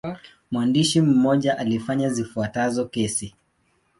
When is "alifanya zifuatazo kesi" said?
1.57-3.33